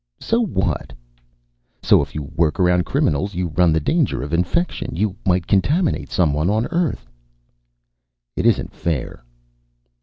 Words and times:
"So 0.19 0.43
what?" 0.43 0.93
"So 1.83 2.01
if 2.01 2.15
you 2.15 2.23
work 2.23 2.59
around 2.59 2.87
criminals, 2.87 3.35
you 3.35 3.49
run 3.49 3.71
the 3.71 3.79
danger 3.79 4.23
of 4.23 4.33
infection. 4.33 4.95
You 4.95 5.15
might 5.27 5.45
contaminate 5.45 6.09
someone 6.09 6.49
on 6.49 6.65
Earth." 6.71 7.07
"It 8.35 8.47
isn't 8.47 8.73
fair...." 8.73 9.23